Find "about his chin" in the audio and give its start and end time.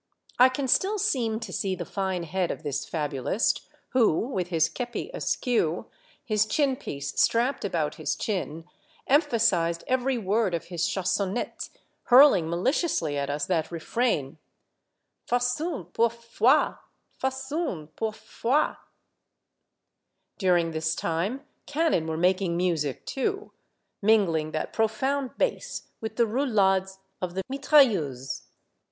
7.63-8.65